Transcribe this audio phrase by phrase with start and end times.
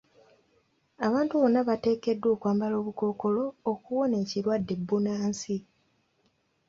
[1.07, 5.55] Abantu bonna bateekeddwa okwambala obukookolo okuwona ekirwadde bbunansi.